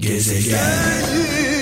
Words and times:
Gezegen 0.00 1.59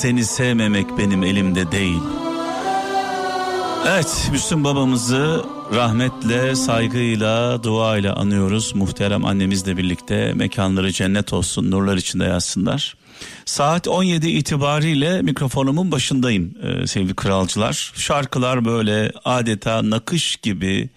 Seni 0.00 0.24
sevmemek 0.24 0.98
benim 0.98 1.22
elimde 1.22 1.72
değil. 1.72 2.00
Evet, 3.88 4.28
Müslüm 4.32 4.64
babamızı 4.64 5.44
rahmetle, 5.74 6.54
saygıyla, 6.54 7.62
duayla 7.62 8.16
anıyoruz. 8.16 8.74
Muhterem 8.74 9.24
annemizle 9.24 9.76
birlikte 9.76 10.32
mekanları 10.34 10.92
cennet 10.92 11.32
olsun, 11.32 11.70
nurlar 11.70 11.96
içinde 11.96 12.24
yazsınlar. 12.24 12.96
Saat 13.44 13.88
17 13.88 14.28
itibariyle 14.28 15.22
mikrofonumun 15.22 15.92
başındayım 15.92 16.54
e, 16.62 16.86
sevgili 16.86 17.14
kralcılar. 17.14 17.92
Şarkılar 17.96 18.64
böyle 18.64 19.12
adeta 19.24 19.90
nakış 19.90 20.36
gibi 20.36 20.88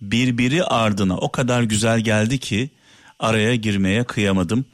birbiri 0.00 0.64
ardına 0.64 1.16
o 1.16 1.32
kadar 1.32 1.62
güzel 1.62 2.00
geldi 2.00 2.38
ki 2.38 2.70
araya 3.18 3.54
girmeye 3.54 4.04
kıyamadım. 4.04 4.64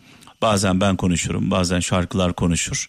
Bazen 0.43 0.81
ben 0.81 0.97
konuşurum, 0.97 1.51
bazen 1.51 1.81
şarkılar 1.81 2.33
konuşur. 2.33 2.89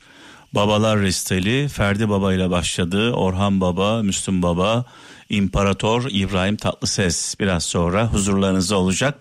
Babalar 0.53 0.99
Resteli 0.99 1.67
Ferdi 1.67 2.09
Baba 2.09 2.33
ile 2.33 2.49
başladı. 2.49 3.11
Orhan 3.11 3.61
Baba, 3.61 4.03
Müslüm 4.03 4.41
Baba, 4.41 4.85
İmparator 5.29 6.07
İbrahim 6.09 6.55
Tatlıses 6.55 7.35
biraz 7.39 7.63
sonra 7.63 8.13
huzurlarınızda 8.13 8.77
olacak. 8.77 9.19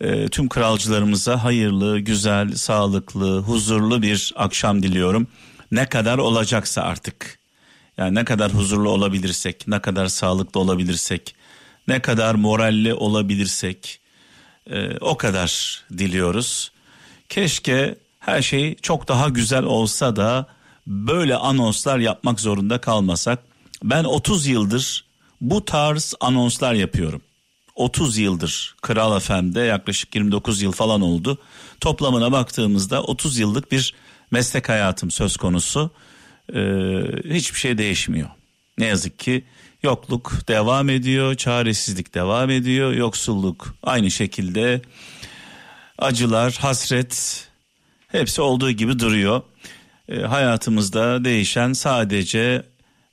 E, 0.00 0.28
tüm 0.28 0.48
kralcılarımıza 0.48 1.44
hayırlı, 1.44 1.98
güzel, 1.98 2.54
sağlıklı, 2.54 3.38
huzurlu 3.38 4.02
bir 4.02 4.32
akşam 4.36 4.82
diliyorum. 4.82 5.26
Ne 5.72 5.88
kadar 5.88 6.18
olacaksa 6.18 6.82
artık. 6.82 7.38
Yani 7.98 8.14
ne 8.14 8.24
kadar 8.24 8.52
huzurlu 8.54 8.90
olabilirsek, 8.90 9.68
ne 9.68 9.80
kadar 9.80 10.06
sağlıklı 10.06 10.60
olabilirsek, 10.60 11.34
ne 11.88 12.02
kadar 12.02 12.34
moralli 12.34 12.94
olabilirsek 12.94 14.00
e, 14.70 14.98
o 15.00 15.16
kadar 15.16 15.82
diliyoruz. 15.98 16.72
Keşke 17.28 17.94
her 18.18 18.42
şey 18.42 18.74
çok 18.74 19.08
daha 19.08 19.28
güzel 19.28 19.64
olsa 19.64 20.16
da 20.16 20.46
böyle 20.86 21.36
anonslar 21.36 21.98
yapmak 21.98 22.40
zorunda 22.40 22.80
kalmasak. 22.80 23.38
Ben 23.84 24.04
30 24.04 24.46
yıldır 24.46 25.04
bu 25.40 25.64
tarz 25.64 26.14
anonslar 26.20 26.74
yapıyorum. 26.74 27.22
30 27.74 28.18
yıldır 28.18 28.74
Kral 28.82 29.20
FM'de 29.20 29.60
yaklaşık 29.60 30.14
29 30.14 30.62
yıl 30.62 30.72
falan 30.72 31.00
oldu. 31.00 31.38
Toplamına 31.80 32.32
baktığımızda 32.32 33.02
30 33.02 33.38
yıllık 33.38 33.72
bir 33.72 33.94
meslek 34.30 34.68
hayatım 34.68 35.10
söz 35.10 35.36
konusu. 35.36 35.90
Ee, 36.54 36.58
hiçbir 37.24 37.58
şey 37.58 37.78
değişmiyor. 37.78 38.28
Ne 38.78 38.86
yazık 38.86 39.18
ki 39.18 39.44
yokluk 39.82 40.48
devam 40.48 40.88
ediyor, 40.88 41.34
çaresizlik 41.34 42.14
devam 42.14 42.50
ediyor, 42.50 42.92
yoksulluk 42.92 43.74
aynı 43.82 44.10
şekilde 44.10 44.82
acılar, 45.98 46.58
hasret 46.60 47.46
hepsi 48.08 48.42
olduğu 48.42 48.70
gibi 48.70 48.98
duruyor. 48.98 49.42
E, 50.10 50.20
hayatımızda 50.20 51.24
değişen 51.24 51.72
sadece 51.72 52.62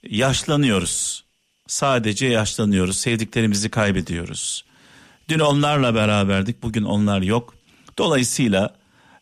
yaşlanıyoruz. 0.09 1.23
Sadece 1.67 2.26
yaşlanıyoruz. 2.26 2.98
Sevdiklerimizi 2.98 3.70
kaybediyoruz. 3.70 4.66
Dün 5.30 5.40
onlarla 5.40 5.96
beraberdik, 5.96 6.63
bugün 6.63 6.84
onlar 6.84 7.22
yok. 7.22 7.53
Dolayısıyla 7.97 8.75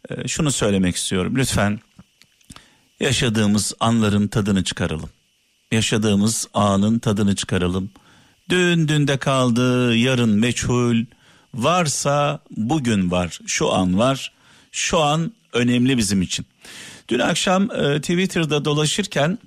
e, 0.10 0.28
şunu 0.28 0.52
söylemek 0.52 0.96
istiyorum. 0.96 1.34
Lütfen 1.36 1.80
yaşadığımız 3.00 3.74
anların 3.80 4.28
tadını 4.28 4.64
çıkaralım. 4.64 5.10
Yaşadığımız 5.72 6.48
anın 6.54 7.00
tadını 7.00 7.36
çıkaralım. 7.36 7.92
Dün 8.50 8.88
dünde 8.88 9.18
kaldı, 9.18 9.96
yarın 9.96 10.30
meçhul. 10.30 11.06
Varsa 11.54 12.40
bugün 12.58 13.12
var, 13.12 13.40
şu 13.48 13.74
an 13.74 13.98
var. 13.98 14.32
Şu 14.72 15.00
an 15.00 15.32
önemli 15.54 15.98
bizim 15.98 16.22
için. 16.22 16.46
Dün 17.08 17.20
akşam 17.20 17.72
e, 17.72 18.02
Twitter'da 18.02 18.66
dolaşırken 18.66 19.40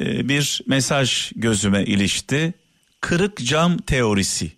e, 0.00 0.28
bir 0.28 0.60
mesaj 0.66 1.32
gözüme 1.36 1.84
ilişti. 1.84 2.54
Kırık 3.00 3.38
cam 3.38 3.76
teorisi. 3.76 4.52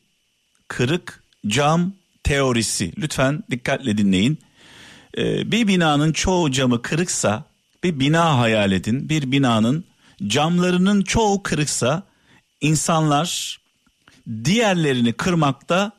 Kırık 0.69 1.25
cam 1.47 1.93
teorisi. 2.25 2.93
Lütfen 2.99 3.45
dikkatle 3.51 3.99
dinleyin. 3.99 4.39
E, 5.19 5.53
bir 5.53 5.69
binanın 5.69 6.13
çoğu 6.13 6.51
camı 6.51 6.83
kırıksa 6.83 7.45
bir 7.85 8.01
bina 8.01 8.39
hayal 8.39 8.73
edin. 8.73 9.09
Bir 9.09 9.33
binanın 9.33 9.85
camlarının 10.27 11.03
çoğu 11.03 11.43
kırıksa 11.43 12.03
insanlar 12.61 13.61
diğerlerini 14.45 15.13
kırmakta 15.13 15.93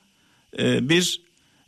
e, 0.60 0.90
bir 0.90 1.22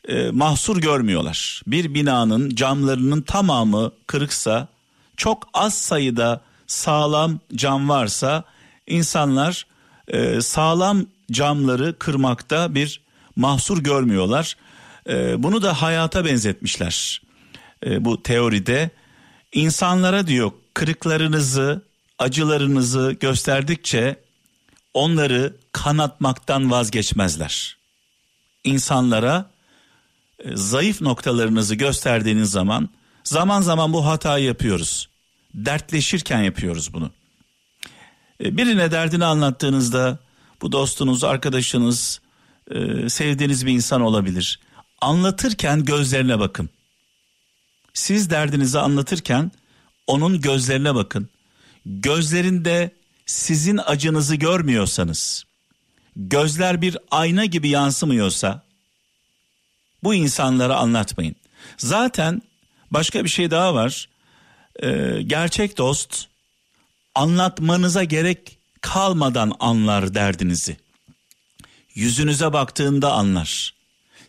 e, 0.07 0.31
mahsur 0.31 0.81
görmüyorlar. 0.81 1.61
Bir 1.67 1.93
binanın 1.93 2.55
camlarının 2.55 3.21
tamamı 3.21 3.91
kırıksa 4.07 4.67
çok 5.17 5.47
az 5.53 5.73
sayıda 5.73 6.41
sağlam 6.67 7.39
cam 7.55 7.89
varsa 7.89 8.43
insanlar 8.87 9.65
e, 10.07 10.41
sağlam 10.41 11.05
camları 11.31 11.99
kırmakta 11.99 12.75
bir 12.75 13.01
mahsur 13.35 13.83
görmüyorlar. 13.83 14.57
E, 15.09 15.43
bunu 15.43 15.61
da 15.61 15.81
hayata 15.81 16.25
benzetmişler. 16.25 17.21
E, 17.85 18.05
bu 18.05 18.23
teoride 18.23 18.89
insanlara 19.53 20.27
diyor 20.27 20.51
kırıklarınızı, 20.73 21.81
acılarınızı 22.19 23.17
gösterdikçe 23.19 24.19
onları 24.93 25.53
kanatmaktan 25.71 26.71
vazgeçmezler. 26.71 27.77
İnsanlara 28.63 29.52
zayıf 30.53 31.01
noktalarınızı 31.01 31.75
gösterdiğiniz 31.75 32.51
zaman 32.51 32.89
zaman 33.23 33.61
zaman 33.61 33.93
bu 33.93 34.05
hatayı 34.05 34.45
yapıyoruz. 34.45 35.09
Dertleşirken 35.53 36.41
yapıyoruz 36.41 36.93
bunu. 36.93 37.11
E, 38.43 38.57
birine 38.57 38.91
derdini 38.91 39.25
anlattığınızda 39.25 40.19
bu 40.61 40.71
dostunuz, 40.71 41.23
arkadaşınız, 41.23 42.21
e, 42.71 43.09
sevdiğiniz 43.09 43.65
bir 43.65 43.71
insan 43.71 44.01
olabilir. 44.01 44.59
Anlatırken 45.01 45.85
gözlerine 45.85 46.39
bakın. 46.39 46.69
Siz 47.93 48.29
derdinizi 48.29 48.79
anlatırken 48.79 49.51
onun 50.07 50.41
gözlerine 50.41 50.95
bakın. 50.95 51.29
Gözlerinde 51.85 52.91
sizin 53.25 53.77
acınızı 53.77 54.35
görmüyorsanız, 54.35 55.43
gözler 56.15 56.81
bir 56.81 56.97
ayna 57.11 57.45
gibi 57.45 57.69
yansımıyorsa 57.69 58.63
bu 60.03 60.13
insanlara 60.13 60.75
anlatmayın. 60.75 61.35
Zaten 61.77 62.41
başka 62.91 63.23
bir 63.23 63.29
şey 63.29 63.51
daha 63.51 63.73
var. 63.73 64.09
Ee, 64.83 65.21
gerçek 65.27 65.77
dost 65.77 66.27
anlatmanıza 67.15 68.03
gerek 68.03 68.57
kalmadan 68.81 69.53
anlar 69.59 70.13
derdinizi. 70.13 70.77
Yüzünüze 71.95 72.53
baktığında 72.53 73.13
anlar. 73.13 73.73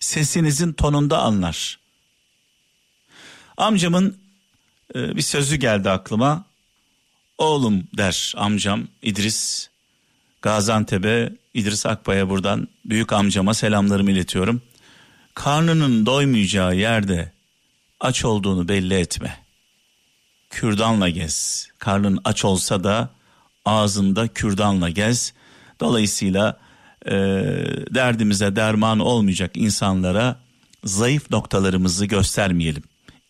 Sesinizin 0.00 0.72
tonunda 0.72 1.22
anlar. 1.22 1.78
Amcamın 3.56 4.18
e, 4.94 5.16
bir 5.16 5.22
sözü 5.22 5.56
geldi 5.56 5.91
aklıma. 5.91 6.44
Oğlum 7.38 7.84
der 7.97 8.32
amcam 8.36 8.88
İdris 9.03 9.68
Gaziantep'e 10.42 11.32
İdris 11.54 11.86
Akbay'a 11.86 12.28
buradan 12.28 12.68
büyük 12.84 13.12
amcama 13.12 13.54
selamlarımı 13.54 14.10
iletiyorum 14.10 14.62
karnının 15.34 16.07
doymayacağı 16.07 16.77
yerde 16.77 17.33
aç 18.01 18.25
olduğunu 18.25 18.69
belli 18.69 18.95
etme. 18.95 19.39
Kürdanla 20.51 21.09
gez. 21.09 21.69
Karnın 21.78 22.21
aç 22.25 22.45
olsa 22.45 22.84
da 22.84 23.10
ağzında 23.65 24.28
kürdanla 24.28 24.91
gez. 24.91 25.33
Dolayısıyla 25.81 26.59
e, 27.07 27.13
derdimize 27.91 28.57
derman 28.57 28.98
olmayacak 28.98 29.51
insanlara 29.54 30.41
zayıf 30.84 31.31
noktalarımızı 31.31 32.07
göstermeyelim. 32.07 32.83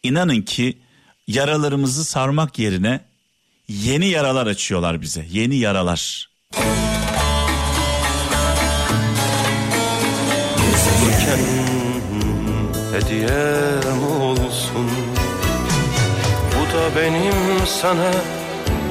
İnanın 0.03 0.43
ki 0.43 0.79
yaralarımızı 1.27 2.05
sarmak 2.05 2.59
yerine 2.59 3.01
yeni 3.69 4.07
yaralar 4.07 4.47
açıyorlar 4.47 5.01
bize. 5.03 5.27
Yeni 5.31 5.57
yaralar. 5.57 6.31
Gezegen 10.57 11.94
hediyem 12.95 14.21
olsun 14.21 14.91
Bu 16.51 16.77
da 16.77 17.01
benim 17.01 17.67
sana 17.67 18.11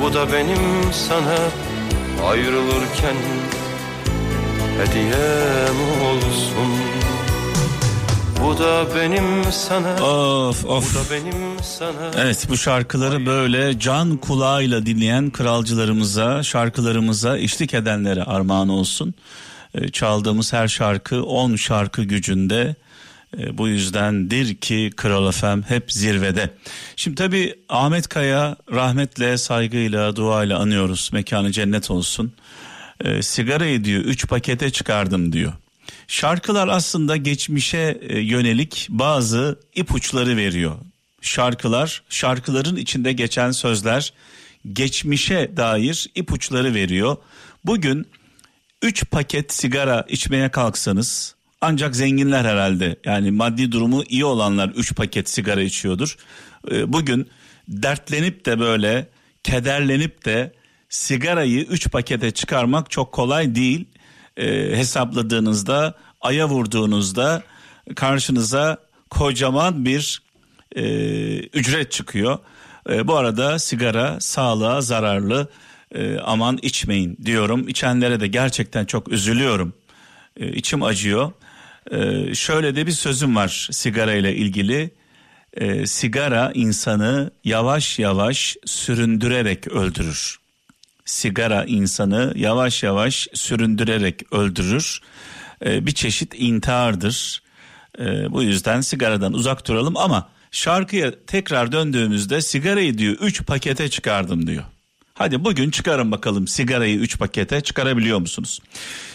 Bu 0.04 0.14
da 0.14 0.34
benim 0.34 0.94
sana 0.94 1.38
Ayrılırken 2.30 3.16
Hediyem 4.80 5.78
olsun 6.06 6.72
Bu 8.44 8.60
da 8.60 8.96
benim 8.96 9.52
sana 9.52 9.94
Of 10.04 10.66
of. 10.66 10.96
Bu 10.96 11.00
da 11.00 11.12
benim 11.12 11.64
sana 11.64 12.12
Evet 12.18 12.46
bu 12.50 12.58
şarkıları 12.58 13.26
böyle 13.26 13.80
can 13.80 14.18
kulağıyla 14.18 14.86
dinleyen 14.86 15.32
kralcılarımıza, 15.32 16.44
şarkılarımıza 16.44 17.38
eşlik 17.38 17.74
edenlere 17.74 18.24
armağan 18.24 18.70
olsun. 18.70 19.14
Ee, 19.76 19.90
çaldığımız 19.90 20.54
her 20.54 20.68
şarkı 20.68 21.24
10 21.24 21.56
şarkı 21.56 22.04
gücünde. 22.04 22.76
Ee, 23.38 23.58
bu 23.58 23.68
yüzdendir 23.68 24.56
ki 24.56 24.92
Kral 24.96 25.32
FM 25.32 25.62
hep 25.62 25.92
zirvede. 25.92 26.50
Şimdi 26.96 27.16
tabii 27.16 27.56
Ahmet 27.70 28.08
Kaya 28.08 28.56
rahmetle, 28.72 29.38
saygıyla, 29.38 30.16
duayla 30.16 30.60
anıyoruz. 30.60 31.10
Mekanı 31.14 31.52
cennet 31.52 31.92
olsun. 31.92 32.34
Ee, 33.06 33.22
sigarayı 33.22 33.84
diyor 33.84 34.02
3 34.02 34.28
pakete 34.28 34.70
çıkardım 34.70 35.34
diyor. 35.34 35.54
Şarkılar 36.08 36.68
aslında 36.68 37.18
geçmişe 37.18 38.00
e, 38.02 38.20
yönelik 38.20 38.88
bazı 38.90 39.60
ipuçları 39.76 40.38
veriyor. 40.38 40.76
Şarkılar, 41.22 42.04
şarkıların 42.10 42.76
içinde 42.76 43.14
geçen 43.14 43.52
sözler 43.52 44.14
geçmişe 44.74 45.52
dair 45.58 46.10
ipuçları 46.16 46.74
veriyor. 46.74 47.18
Bugün 47.66 48.08
3 48.82 49.06
paket 49.12 49.54
sigara 49.54 50.06
içmeye 50.10 50.50
kalksanız 50.50 51.36
ancak 51.64 51.96
zenginler 51.96 52.46
herhalde 52.46 52.96
yani 53.06 53.32
maddi 53.32 53.72
durumu 53.72 54.04
iyi 54.04 54.26
olanlar 54.26 54.70
3 54.70 54.96
paket 54.96 55.30
sigara 55.30 55.62
içiyordur. 55.62 56.18
Ee, 56.72 56.94
Bugün 56.94 57.30
dertlenip 57.68 58.46
de 58.46 58.60
böyle 58.60 59.08
kederlenip 59.44 60.26
de 60.26 60.54
sigarayı 60.90 61.60
3 61.60 61.92
pakete 61.92 62.32
çıkarmak 62.32 62.92
çok 62.92 63.12
kolay 63.12 63.56
değil. 63.56 63.86
Ee, 64.38 64.48
hesapladığınızda 64.78 65.94
aya 66.22 66.50
vurduğunuzda 66.50 67.44
karşınıza 67.96 68.78
kocaman 69.10 69.86
bir 69.86 70.22
e, 70.76 70.84
ücret 71.40 71.92
çıkıyor. 71.92 72.38
E, 72.90 73.08
bu 73.08 73.16
arada 73.16 73.60
sigara 73.60 74.20
sağlığa 74.20 74.82
zararlı 74.82 75.50
E, 75.96 76.20
aman 76.20 76.60
içmeyin 76.62 77.18
diyorum. 77.26 77.68
İçenlere 77.68 78.20
de 78.20 78.28
gerçekten 78.28 78.86
çok 78.86 79.12
üzülüyorum. 79.12 79.74
E, 80.38 80.48
içim 80.52 80.84
acıyor. 80.84 81.32
E, 81.92 82.36
şöyle 82.36 82.76
de 82.76 82.88
bir 82.88 82.92
sözüm 82.92 83.36
var 83.36 83.68
sigara 83.72 84.14
ile 84.14 84.36
ilgili. 84.36 84.92
E, 85.54 85.88
sigara 85.88 86.52
insanı 86.54 87.32
yavaş 87.44 88.00
yavaş 88.00 88.58
süründürerek 88.66 89.68
öldürür. 89.68 90.40
Sigara 91.06 91.66
insanı 91.66 92.34
yavaş 92.36 92.84
yavaş 92.84 93.28
süründürerek 93.34 94.34
öldürür. 94.34 95.02
E, 95.66 95.86
bir 95.86 95.92
çeşit 95.92 96.34
intihardır. 96.38 97.44
E, 98.00 98.32
bu 98.32 98.44
yüzden 98.44 98.82
sigaradan 98.82 99.34
uzak 99.34 99.68
duralım 99.68 99.98
ama 99.98 100.30
şarkıya 100.52 101.12
tekrar 101.28 101.72
döndüğümüzde 101.72 102.42
sigarayı 102.42 102.98
diyor 102.98 103.18
3 103.22 103.46
pakete 103.46 103.90
çıkardım 103.90 104.48
diyor. 104.48 104.64
Hadi 105.16 105.44
bugün 105.44 105.72
çıkarın 105.72 106.12
bakalım 106.12 106.48
sigarayı 106.48 106.96
3 106.96 107.20
pakete 107.20 107.62
çıkarabiliyor 107.62 108.20
musunuz? 108.20 108.60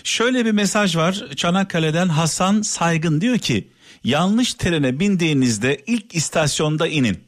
Şöyle 0.04 0.44
bir 0.44 0.52
mesaj 0.52 0.96
var 0.96 1.24
Çanakkale'den 1.36 2.08
Hasan 2.08 2.62
Saygın 2.62 3.20
diyor 3.20 3.38
ki 3.38 3.68
yanlış 4.04 4.54
trene 4.54 5.00
bindiğinizde 5.00 5.82
ilk 5.86 6.14
istasyonda 6.14 6.88
inin. 6.88 7.18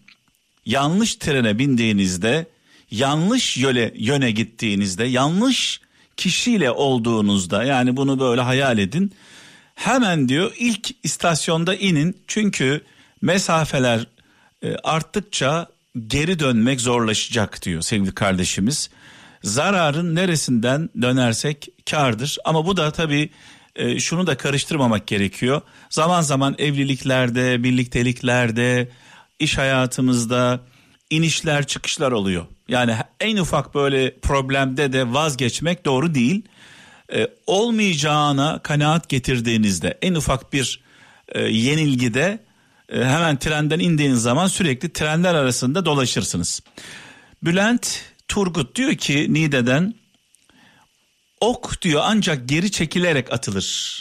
Yanlış 0.67 1.15
trene 1.15 1.59
bindiğinizde 1.59 2.47
yanlış 2.91 3.57
yöne, 3.57 3.93
yöne 3.95 4.31
gittiğinizde 4.31 5.05
yanlış 5.05 5.81
kişiyle 6.17 6.71
olduğunuzda 6.71 7.65
yani 7.65 7.97
bunu 7.97 8.21
böyle 8.21 8.41
hayal 8.41 8.79
edin. 8.79 9.13
Hemen 9.75 10.29
diyor 10.29 10.53
ilk 10.59 10.91
istasyonda 11.03 11.75
inin 11.75 12.17
çünkü 12.27 12.85
mesafeler 13.23 14.07
e, 14.63 14.75
arttıkça 14.75 15.69
geri 16.07 16.39
dönmek 16.39 16.81
zorlaşacak 16.81 17.63
diyor 17.63 17.83
sevgili 17.83 18.15
kardeşimiz. 18.15 18.91
Zararın 19.43 20.15
neresinden 20.15 20.91
dönersek 21.03 21.69
kardır 21.91 22.39
ama 22.45 22.67
bu 22.67 22.77
da 22.77 22.91
tabii 22.91 23.31
e, 23.77 23.99
şunu 24.01 24.27
da 24.27 24.37
karıştırmamak 24.37 25.07
gerekiyor. 25.07 25.61
Zaman 25.91 26.23
zaman 26.23 26.55
evliliklerde, 26.59 27.63
birlikteliklerde, 27.63 28.89
iş 29.39 29.59
hayatımızda 29.59 30.61
inişler 31.11 31.67
çıkışlar 31.67 32.13
oluyor. 32.13 32.47
Yani 32.69 32.97
en 33.21 33.37
ufak 33.37 33.75
böyle 33.75 34.15
problemde 34.21 34.93
de 34.93 35.13
vazgeçmek 35.13 35.85
doğru 35.85 36.15
değil. 36.15 36.43
E, 37.15 37.29
olmayacağına 37.47 38.61
kanaat 38.63 39.09
getirdiğinizde 39.09 39.99
en 40.03 40.15
ufak 40.15 40.53
bir 40.53 40.81
e, 41.29 41.43
yenilgide 41.43 42.39
hemen 42.93 43.37
trenden 43.37 43.79
indiğiniz 43.79 44.23
zaman 44.23 44.47
sürekli 44.47 44.93
trenler 44.93 45.35
arasında 45.35 45.85
dolaşırsınız. 45.85 46.61
Bülent 47.43 48.05
Turgut 48.29 48.77
diyor 48.77 48.95
ki 48.95 49.27
Nide'den 49.35 49.95
ok 51.41 51.83
diyor 51.83 52.03
ancak 52.05 52.49
geri 52.49 52.71
çekilerek 52.71 53.33
atılır. 53.33 54.01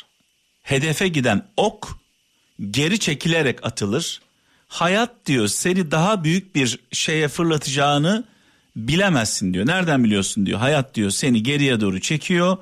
Hedefe 0.63 1.07
giden 1.07 1.45
ok 1.57 1.99
geri 2.71 2.99
çekilerek 2.99 3.65
atılır. 3.65 4.21
Hayat 4.67 5.25
diyor 5.25 5.47
seni 5.47 5.91
daha 5.91 6.23
büyük 6.23 6.55
bir 6.55 6.79
şeye 6.91 7.27
fırlatacağını 7.27 8.23
bilemezsin 8.75 9.53
diyor. 9.53 9.67
Nereden 9.67 10.03
biliyorsun 10.03 10.45
diyor. 10.45 10.59
Hayat 10.59 10.95
diyor 10.95 11.11
seni 11.11 11.43
geriye 11.43 11.81
doğru 11.81 12.01
çekiyor 12.01 12.57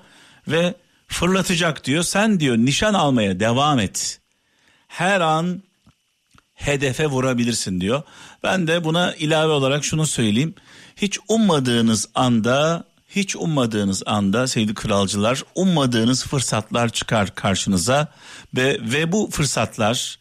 ve 0.47 0.75
fırlatacak 1.07 1.85
diyor. 1.85 2.03
Sen 2.03 2.39
diyor 2.39 2.57
nişan 2.57 2.93
almaya 2.93 3.39
devam 3.39 3.79
et. 3.79 4.19
Her 4.87 5.21
an 5.21 5.63
hedefe 6.57 7.07
vurabilirsin 7.07 7.81
diyor. 7.81 8.01
Ben 8.43 8.67
de 8.67 8.83
buna 8.83 9.13
ilave 9.13 9.51
olarak 9.51 9.85
şunu 9.85 10.07
söyleyeyim. 10.07 10.55
Hiç 10.95 11.19
ummadığınız 11.27 12.09
anda 12.15 12.83
hiç 13.09 13.35
ummadığınız 13.35 14.03
anda 14.05 14.47
sevgili 14.47 14.73
kralcılar 14.73 15.43
ummadığınız 15.55 16.23
fırsatlar 16.23 16.89
çıkar 16.89 17.35
karşınıza 17.35 18.07
ve 18.55 18.79
ve 18.81 19.11
bu 19.11 19.29
fırsatlar 19.31 20.19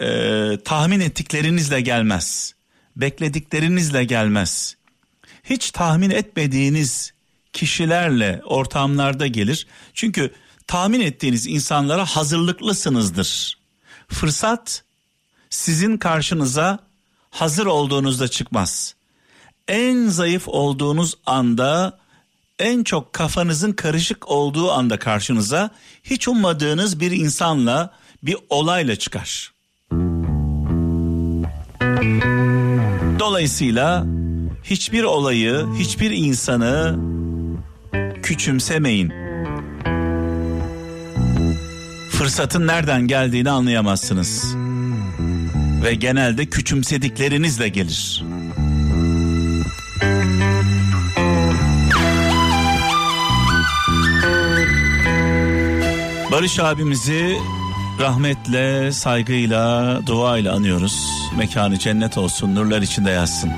e, 0.00 0.58
tahmin 0.64 1.00
ettiklerinizle 1.00 1.80
gelmez. 1.80 2.54
Beklediklerinizle 2.96 4.04
gelmez. 4.04 4.76
Hiç 5.44 5.70
tahmin 5.70 6.10
etmediğiniz 6.10 7.12
kişilerle 7.52 8.42
ortamlarda 8.44 9.26
gelir. 9.26 9.66
Çünkü 9.94 10.30
tahmin 10.66 11.00
ettiğiniz 11.00 11.46
insanlara 11.46 12.04
hazırlıklısınızdır. 12.06 13.58
Fırsat 14.08 14.84
sizin 15.50 15.96
karşınıza 15.96 16.78
hazır 17.30 17.66
olduğunuzda 17.66 18.28
çıkmaz. 18.28 18.94
En 19.68 20.08
zayıf 20.08 20.48
olduğunuz 20.48 21.14
anda, 21.26 21.98
en 22.58 22.84
çok 22.84 23.12
kafanızın 23.12 23.72
karışık 23.72 24.28
olduğu 24.28 24.72
anda 24.72 24.98
karşınıza 24.98 25.70
hiç 26.04 26.28
ummadığınız 26.28 27.00
bir 27.00 27.10
insanla, 27.10 27.90
bir 28.22 28.36
olayla 28.48 28.96
çıkar. 28.96 29.52
Dolayısıyla 33.18 34.06
hiçbir 34.64 35.02
olayı, 35.02 35.66
hiçbir 35.78 36.10
insanı 36.10 36.98
küçümsemeyin. 38.22 39.12
Fırsatın 42.10 42.66
nereden 42.66 43.06
geldiğini 43.06 43.50
anlayamazsınız 43.50 44.54
ve 45.84 45.94
genelde 45.94 46.46
küçümsediklerinizle 46.46 47.68
gelir. 47.68 48.24
Barış 56.32 56.58
abimizi 56.58 57.36
rahmetle, 58.00 58.92
saygıyla, 58.92 60.00
duayla 60.06 60.54
anıyoruz. 60.54 61.06
Mekanı 61.38 61.78
cennet 61.78 62.18
olsun, 62.18 62.54
nurlar 62.54 62.82
içinde 62.82 63.10
yatsın. 63.10 63.50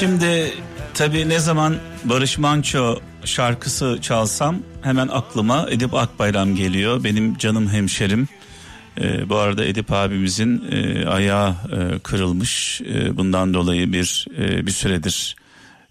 Şimdi 0.00 0.52
tabii 0.94 1.28
ne 1.28 1.38
zaman 1.38 1.76
Barış 2.04 2.38
Manço 2.38 3.00
şarkısı 3.24 3.98
çalsam 4.02 4.56
hemen 4.82 5.08
aklıma 5.08 5.66
Edip 5.70 5.94
Akbayram 5.94 6.56
geliyor. 6.56 7.04
Benim 7.04 7.38
canım 7.38 7.68
hemşerim. 7.68 8.28
Ee, 9.00 9.28
bu 9.28 9.36
arada 9.36 9.64
Edip 9.64 9.92
abimizin 9.92 10.64
e, 10.70 11.06
ayağı 11.06 11.50
e, 11.50 11.98
kırılmış. 11.98 12.80
E, 12.80 13.16
bundan 13.16 13.54
dolayı 13.54 13.92
bir 13.92 14.26
e, 14.38 14.66
bir 14.66 14.70
süredir 14.70 15.36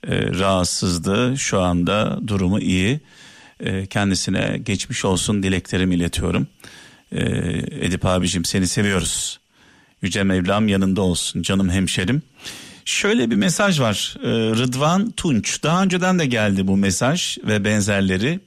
e, 0.07 0.15
rahatsızdı. 0.39 1.37
Şu 1.37 1.61
anda 1.61 2.19
durumu 2.27 2.59
iyi. 2.59 2.99
E, 3.59 3.85
kendisine 3.85 4.57
geçmiş 4.57 5.05
olsun 5.05 5.43
dileklerimi 5.43 5.95
iletiyorum. 5.95 6.47
E, 7.11 7.21
Edip 7.85 8.05
abicim 8.05 8.45
seni 8.45 8.67
seviyoruz. 8.67 9.39
Yüce 10.01 10.23
Mevlam 10.23 10.67
yanında 10.67 11.01
olsun 11.01 11.41
canım 11.41 11.69
hemşerim. 11.69 12.21
Şöyle 12.87 13.31
bir 13.31 13.35
mesaj 13.35 13.79
var. 13.79 14.17
Ee, 14.23 14.27
Rıdvan 14.29 15.11
Tunç. 15.11 15.63
Daha 15.63 15.83
önceden 15.83 16.19
de 16.19 16.25
geldi 16.25 16.67
bu 16.67 16.77
mesaj 16.77 17.37
ve 17.43 17.65
benzerleri. 17.65 18.39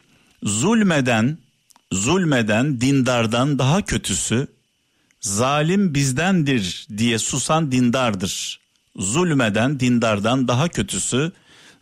Zulmeden, 0.43 1.39
zulmeden 1.93 2.81
dindardan 2.81 3.59
daha 3.59 3.83
kötüsü 3.83 4.47
zalim 5.21 5.95
bizdendir 5.95 6.87
diye 6.99 7.19
susan 7.19 7.73
dindardır. 7.73 8.61
Zulmeden 8.97 9.81
dindardan 9.81 10.49
daha 10.49 10.69
kötüsü 10.69 11.33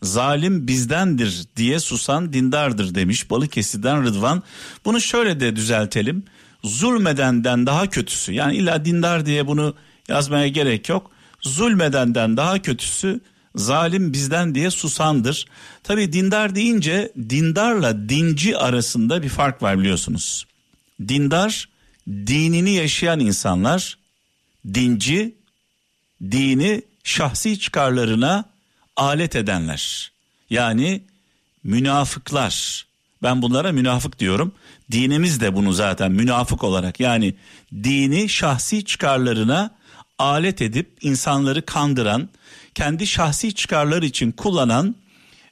zalim 0.02 0.68
bizdendir 0.68 1.44
diye 1.56 1.80
susan 1.80 2.32
dindardır 2.32 2.94
demiş 2.94 3.30
Balıkesir'den 3.30 4.04
Rıdvan. 4.04 4.42
Bunu 4.84 5.00
şöyle 5.00 5.40
de 5.40 5.56
düzeltelim. 5.56 6.24
Zulmedenden 6.64 7.66
daha 7.66 7.86
kötüsü 7.86 8.32
yani 8.32 8.56
illa 8.56 8.84
dindar 8.84 9.26
diye 9.26 9.46
bunu 9.46 9.74
yazmaya 10.08 10.48
gerek 10.48 10.88
yok 10.88 11.17
zulmedenden 11.42 12.36
daha 12.36 12.62
kötüsü 12.62 13.20
zalim 13.54 14.12
bizden 14.12 14.54
diye 14.54 14.70
susandır. 14.70 15.46
Tabi 15.82 16.12
dindar 16.12 16.54
deyince 16.54 17.12
dindarla 17.16 18.08
dinci 18.08 18.56
arasında 18.56 19.22
bir 19.22 19.28
fark 19.28 19.62
var 19.62 19.78
biliyorsunuz. 19.78 20.46
Dindar 21.08 21.68
dinini 22.08 22.70
yaşayan 22.70 23.20
insanlar, 23.20 23.98
dinci 24.74 25.34
dini 26.22 26.82
şahsi 27.04 27.58
çıkarlarına 27.58 28.44
alet 28.96 29.36
edenler. 29.36 30.12
Yani 30.50 31.02
münafıklar. 31.64 32.86
Ben 33.22 33.42
bunlara 33.42 33.72
münafık 33.72 34.18
diyorum. 34.18 34.52
Dinimiz 34.90 35.40
de 35.40 35.54
bunu 35.54 35.72
zaten 35.72 36.12
münafık 36.12 36.64
olarak 36.64 37.00
yani 37.00 37.34
dini 37.72 38.28
şahsi 38.28 38.84
çıkarlarına 38.84 39.70
alet 40.18 40.62
edip 40.62 40.90
insanları 41.00 41.66
kandıran, 41.66 42.28
kendi 42.74 43.06
şahsi 43.06 43.54
çıkarlar 43.54 44.02
için 44.02 44.32
kullanan 44.32 44.94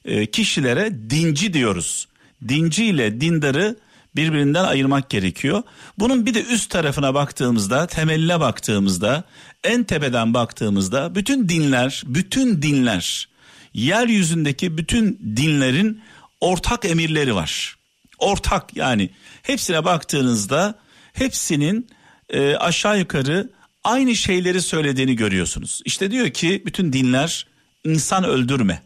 e, 0.05 0.25
kişilere 0.25 1.09
dinci 1.09 1.53
diyoruz. 1.53 2.07
Dinci 2.47 2.85
ile 2.85 3.21
dindarı 3.21 3.77
birbirinden 4.15 4.63
ayırmak 4.63 5.09
gerekiyor. 5.09 5.63
Bunun 5.99 6.25
bir 6.25 6.33
de 6.33 6.43
üst 6.43 6.69
tarafına 6.69 7.13
baktığımızda, 7.13 7.87
temeline 7.87 8.39
baktığımızda, 8.39 9.23
en 9.63 9.83
tepeden 9.83 10.33
baktığımızda 10.33 11.15
bütün 11.15 11.49
dinler, 11.49 12.03
bütün 12.05 12.61
dinler, 12.61 13.29
yeryüzündeki 13.73 14.77
bütün 14.77 15.19
dinlerin 15.37 16.01
ortak 16.41 16.85
emirleri 16.85 17.35
var. 17.35 17.77
Ortak 18.19 18.77
yani 18.77 19.09
hepsine 19.41 19.85
baktığınızda 19.85 20.75
hepsinin 21.13 21.87
e, 22.29 22.55
aşağı 22.55 22.99
yukarı 22.99 23.49
aynı 23.87 24.15
şeyleri 24.15 24.61
söylediğini 24.61 25.15
görüyorsunuz. 25.15 25.81
İşte 25.85 26.11
diyor 26.11 26.29
ki 26.29 26.63
bütün 26.65 26.93
dinler 26.93 27.47
insan 27.83 28.23
öldürme. 28.23 28.83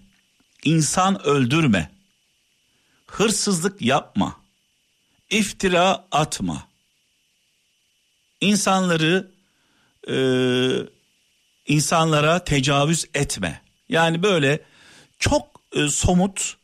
İnsan 0.63 1.25
öldürme. 1.25 1.91
Hırsızlık 3.07 3.81
yapma. 3.81 4.39
İftira 5.29 6.05
atma. 6.11 6.67
İnsanları 8.41 9.31
e, 10.09 10.15
insanlara 11.67 12.43
tecavüz 12.43 13.05
etme. 13.13 13.61
Yani 13.89 14.23
böyle 14.23 14.63
çok 15.19 15.61
e, 15.75 15.87
somut, 15.87 16.57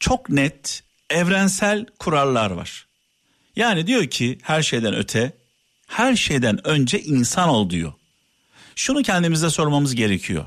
çok 0.00 0.28
net, 0.28 0.82
evrensel 1.10 1.86
kurallar 1.98 2.50
var. 2.50 2.86
Yani 3.56 3.86
diyor 3.86 4.06
ki 4.06 4.38
her 4.42 4.62
şeyden 4.62 4.94
öte 4.94 5.41
her 5.92 6.16
şeyden 6.16 6.66
önce 6.66 7.02
insan 7.02 7.48
ol 7.48 7.70
diyor. 7.70 7.92
Şunu 8.76 9.02
kendimize 9.02 9.50
sormamız 9.50 9.94
gerekiyor. 9.94 10.44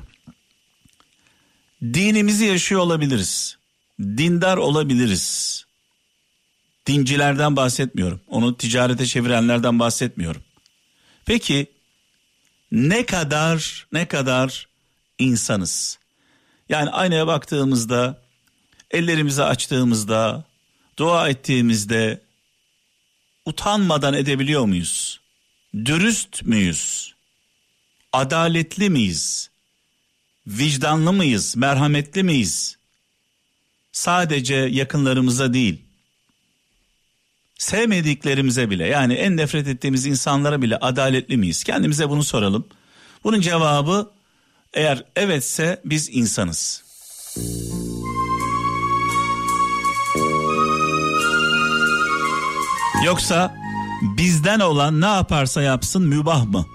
Dinimizi 1.83 2.45
yaşıyor 2.45 2.81
olabiliriz. 2.81 3.57
Dindar 3.99 4.57
olabiliriz. 4.57 5.65
Dincilerden 6.87 7.55
bahsetmiyorum. 7.55 8.21
Onu 8.27 8.57
ticarete 8.57 9.05
çevirenlerden 9.05 9.79
bahsetmiyorum. 9.79 10.43
Peki 11.25 11.67
ne 12.71 13.05
kadar 13.05 13.87
ne 13.91 14.07
kadar 14.07 14.67
insanız? 15.19 15.99
Yani 16.69 16.89
aynaya 16.89 17.27
baktığımızda, 17.27 18.21
ellerimizi 18.91 19.43
açtığımızda, 19.43 20.43
dua 20.97 21.29
ettiğimizde 21.29 22.21
utanmadan 23.45 24.13
edebiliyor 24.13 24.65
muyuz? 24.65 25.24
Dürüst 25.85 26.43
müyüz? 26.45 27.13
Adaletli 28.13 28.89
miyiz? 28.89 29.49
Vicdanlı 30.47 31.13
mıyız? 31.13 31.55
Merhametli 31.57 32.23
miyiz? 32.23 32.77
Sadece 33.91 34.55
yakınlarımıza 34.55 35.53
değil, 35.53 35.81
sevmediklerimize 37.57 38.69
bile 38.69 38.87
yani 38.87 39.13
en 39.13 39.37
nefret 39.37 39.67
ettiğimiz 39.67 40.05
insanlara 40.05 40.61
bile 40.61 40.77
adaletli 40.77 41.37
miyiz? 41.37 41.63
Kendimize 41.63 42.09
bunu 42.09 42.23
soralım. 42.23 42.67
Bunun 43.23 43.41
cevabı 43.41 44.11
eğer 44.73 45.03
evetse 45.15 45.81
biz 45.85 46.09
insanız. 46.11 46.83
Yoksa 53.05 53.64
bizden 54.17 54.59
olan 54.59 55.01
ne 55.01 55.05
yaparsa 55.05 55.61
yapsın 55.61 56.03
mübah 56.03 56.45
mı? 56.45 56.65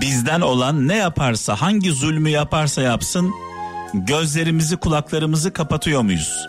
Bizden 0.00 0.40
olan 0.40 0.88
ne 0.88 0.96
yaparsa 0.96 1.56
hangi 1.60 1.92
zulmü 1.92 2.28
yaparsa 2.28 2.82
yapsın 2.82 3.34
gözlerimizi 3.94 4.76
kulaklarımızı 4.76 5.52
kapatıyor 5.52 6.02
muyuz? 6.02 6.46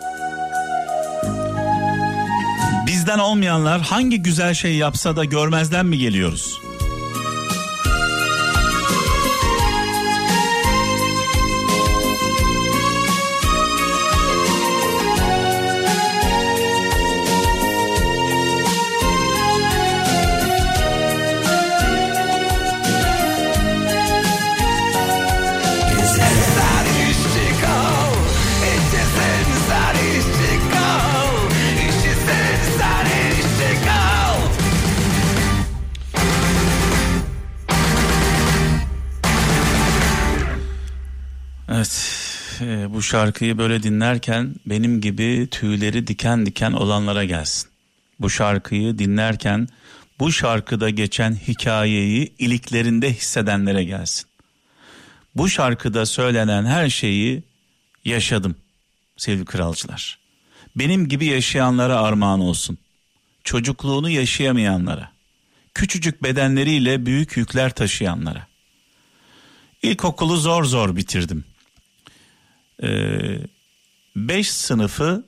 Bizden 2.86 3.18
olmayanlar 3.18 3.80
hangi 3.80 4.22
güzel 4.22 4.54
şey 4.54 4.74
yapsa 4.74 5.16
da 5.16 5.24
görmezden 5.24 5.86
mi 5.86 5.98
geliyoruz? 5.98 6.67
Şarkıyı 43.08 43.58
böyle 43.58 43.82
dinlerken 43.82 44.54
benim 44.66 45.00
gibi 45.00 45.48
tüyleri 45.50 46.06
diken 46.06 46.46
diken 46.46 46.72
olanlara 46.72 47.24
gelsin. 47.24 47.70
Bu 48.20 48.30
şarkıyı 48.30 48.98
dinlerken 48.98 49.68
bu 50.18 50.32
şarkıda 50.32 50.90
geçen 50.90 51.34
hikayeyi 51.34 52.34
iliklerinde 52.38 53.12
hissedenlere 53.12 53.84
gelsin. 53.84 54.26
Bu 55.34 55.48
şarkıda 55.48 56.06
söylenen 56.06 56.64
her 56.64 56.88
şeyi 56.88 57.42
yaşadım 58.04 58.56
sevgili 59.16 59.44
kralcılar. 59.44 60.18
Benim 60.76 61.08
gibi 61.08 61.26
yaşayanlara 61.26 62.00
armağan 62.00 62.40
olsun. 62.40 62.78
Çocukluğunu 63.44 64.10
yaşayamayanlara, 64.10 65.12
küçücük 65.74 66.22
bedenleriyle 66.22 67.06
büyük 67.06 67.36
yükler 67.36 67.74
taşıyanlara. 67.74 68.46
İlkokulu 69.82 70.36
zor 70.36 70.64
zor 70.64 70.96
bitirdim. 70.96 71.44
5 72.82 73.48
ee, 74.28 74.42
sınıfı 74.42 75.24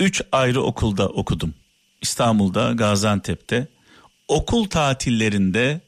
3 0.00 0.22
ayrı 0.32 0.62
okulda 0.62 1.08
okudum. 1.08 1.54
İstanbul'da, 2.02 2.72
Gaziantep'te. 2.72 3.68
Okul 4.28 4.68
tatillerinde 4.68 5.80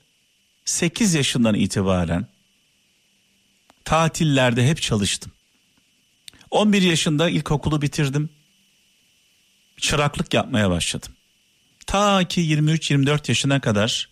8 0.64 1.14
yaşından 1.14 1.54
itibaren 1.54 2.26
tatillerde 3.84 4.68
hep 4.68 4.82
çalıştım. 4.82 5.32
11 6.50 6.82
yaşında 6.82 7.30
ilkokulu 7.30 7.82
bitirdim. 7.82 8.30
Çıraklık 9.76 10.34
yapmaya 10.34 10.70
başladım. 10.70 11.12
Ta 11.86 12.24
ki 12.24 12.40
23-24 12.40 13.30
yaşına 13.30 13.60
kadar 13.60 14.08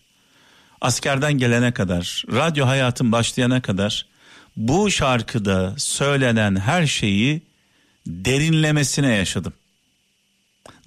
askerden 0.81 1.33
gelene 1.33 1.73
kadar, 1.73 2.23
radyo 2.31 2.67
hayatım 2.67 3.11
başlayana 3.11 3.61
kadar 3.61 4.05
bu 4.57 4.91
şarkıda 4.91 5.75
söylenen 5.77 6.55
her 6.55 6.87
şeyi 6.87 7.41
derinlemesine 8.07 9.15
yaşadım. 9.15 9.53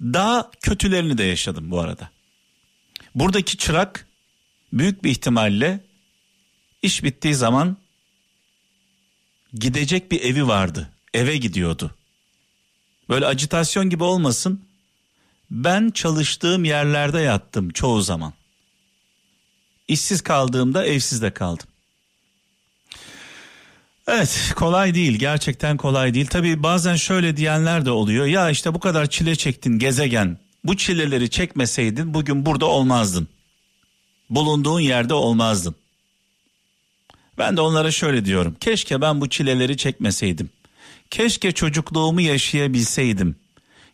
Daha 0.01 0.51
kötülerini 0.61 1.17
de 1.17 1.23
yaşadım 1.23 1.71
bu 1.71 1.79
arada. 1.79 2.09
Buradaki 3.15 3.57
çırak 3.57 4.07
büyük 4.73 5.03
bir 5.03 5.11
ihtimalle 5.11 5.79
iş 6.81 7.03
bittiği 7.03 7.35
zaman 7.35 7.77
gidecek 9.53 10.11
bir 10.11 10.21
evi 10.21 10.47
vardı. 10.47 10.89
Eve 11.13 11.37
gidiyordu. 11.37 11.95
Böyle 13.09 13.25
acitasyon 13.25 13.89
gibi 13.89 14.03
olmasın. 14.03 14.61
Ben 15.51 15.89
çalıştığım 15.89 16.65
yerlerde 16.65 17.19
yattım 17.19 17.69
çoğu 17.69 18.01
zaman. 18.01 18.33
İşsiz 19.87 20.21
kaldığımda 20.21 20.85
evsiz 20.85 21.21
de 21.21 21.33
kaldım. 21.33 21.66
Evet 24.07 24.53
kolay 24.55 24.93
değil 24.95 25.19
gerçekten 25.19 25.77
kolay 25.77 26.13
değil. 26.13 26.27
Tabii 26.27 26.63
bazen 26.63 26.95
şöyle 26.95 27.37
diyenler 27.37 27.85
de 27.85 27.91
oluyor. 27.91 28.25
Ya 28.25 28.49
işte 28.49 28.73
bu 28.73 28.79
kadar 28.79 29.09
çile 29.09 29.35
çektin 29.35 29.79
gezegen. 29.79 30.37
Bu 30.63 30.77
çileleri 30.77 31.29
çekmeseydin 31.29 32.13
bugün 32.13 32.45
burada 32.45 32.65
olmazdın. 32.65 33.27
Bulunduğun 34.29 34.79
yerde 34.79 35.13
olmazdın. 35.13 35.75
Ben 37.37 37.57
de 37.57 37.61
onlara 37.61 37.91
şöyle 37.91 38.25
diyorum. 38.25 38.55
Keşke 38.59 39.01
ben 39.01 39.21
bu 39.21 39.29
çileleri 39.29 39.77
çekmeseydim. 39.77 40.49
Keşke 41.09 41.51
çocukluğumu 41.51 42.21
yaşayabilseydim. 42.21 43.35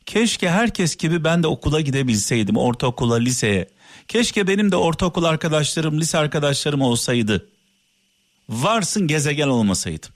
Keşke 0.05 0.49
herkes 0.49 0.95
gibi 0.95 1.23
ben 1.23 1.43
de 1.43 1.47
okula 1.47 1.81
gidebilseydim. 1.81 2.57
Ortaokula, 2.57 3.15
liseye. 3.15 3.69
Keşke 4.07 4.47
benim 4.47 4.71
de 4.71 4.75
ortaokul 4.75 5.23
arkadaşlarım, 5.23 5.99
lise 5.99 6.17
arkadaşlarım 6.17 6.81
olsaydı. 6.81 7.47
Varsın 8.49 9.07
gezegen 9.07 9.47
olmasaydım. 9.47 10.11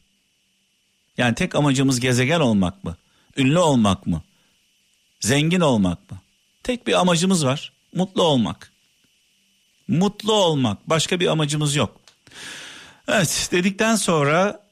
Yani 1.17 1.36
tek 1.36 1.55
amacımız 1.55 2.00
gezegen 2.00 2.39
olmak 2.39 2.84
mı? 2.84 2.98
Ünlü 3.38 3.60
olmak 3.60 4.07
mı? 4.07 4.22
Zengin 5.19 5.62
olmak 5.62 6.12
mı? 6.12 6.17
Tek 6.63 6.88
bir 6.88 7.00
amacımız 7.00 7.46
var. 7.46 7.72
Mutlu 7.93 8.24
olmak. 8.24 8.72
Mutlu 9.88 10.34
olmak. 10.34 10.89
Başka 10.89 11.19
bir 11.19 11.27
amacımız 11.27 11.75
yok. 11.75 12.01
Evet 13.07 13.50
dedikten 13.51 13.96
sonra 13.96 14.67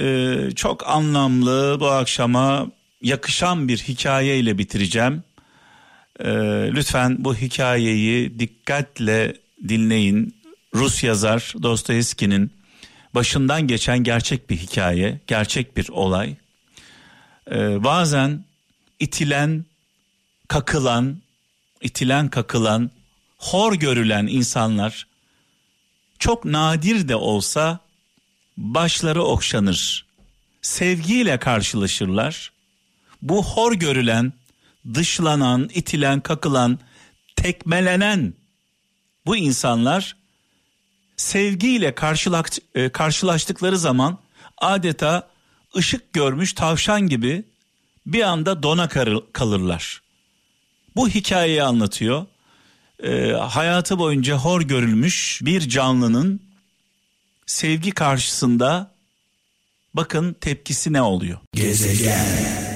e, 0.00 0.36
çok 0.56 0.88
anlamlı 0.88 1.76
bu 1.80 1.86
akşama 1.86 2.66
yakışan 3.02 3.68
bir 3.68 3.78
hikayeyle 3.78 4.58
bitireceğim. 4.58 5.22
E, 6.20 6.28
lütfen 6.72 7.16
bu 7.18 7.34
hikayeyi 7.34 8.38
dikkatle 8.38 9.36
dinleyin. 9.68 10.36
Rus 10.74 11.04
yazar 11.04 11.54
Dostoyevski'nin 11.62 12.52
başından 13.14 13.66
geçen 13.66 13.98
gerçek 13.98 14.50
bir 14.50 14.56
hikaye, 14.56 15.20
gerçek 15.26 15.76
bir 15.76 15.88
olay. 15.88 16.36
E, 17.50 17.84
bazen 17.84 18.44
itilen, 19.00 19.64
kakılan, 20.48 21.16
itilen, 21.80 22.28
kakılan, 22.28 22.90
hor 23.38 23.74
görülen 23.74 24.26
insanlar 24.26 25.06
çok 26.18 26.44
nadir 26.44 27.08
de 27.08 27.16
olsa 27.16 27.78
başları 28.56 29.22
okşanır. 29.22 30.06
Sevgiyle 30.62 31.38
karşılaşırlar. 31.38 32.52
Bu 33.22 33.44
hor 33.44 33.72
görülen, 33.72 34.32
dışlanan, 34.94 35.70
itilen, 35.74 36.20
kakılan, 36.20 36.78
tekmelenen 37.36 38.34
bu 39.26 39.36
insanlar 39.36 40.16
sevgiyle 41.16 41.94
e, 42.74 42.88
karşılaştıkları 42.88 43.78
zaman 43.78 44.18
adeta 44.58 45.28
ışık 45.76 46.12
görmüş 46.12 46.52
tavşan 46.52 47.00
gibi 47.08 47.44
bir 48.06 48.22
anda 48.22 48.62
dona 48.62 48.88
kalırlar. 49.32 50.02
Bu 50.96 51.08
hikayeyi 51.08 51.62
anlatıyor 51.62 52.26
e, 53.02 53.32
hayatı 53.32 53.98
boyunca 53.98 54.36
hor 54.36 54.62
görülmüş 54.62 55.40
bir 55.44 55.68
canlının 55.68 56.40
sevgi 57.46 57.90
karşısında 57.90 58.94
bakın 59.94 60.36
tepkisi 60.40 60.92
ne 60.92 61.02
oluyor? 61.02 61.38
Gezegen 61.52 62.73